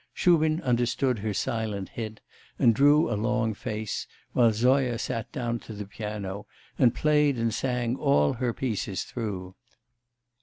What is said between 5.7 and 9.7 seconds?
the piano, and played and sang all her pieces through.